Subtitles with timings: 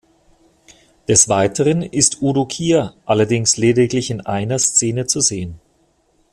[1.07, 5.59] Des Weiteren ist Udo Kier, allerdings lediglich in einer Szene, zu sehen.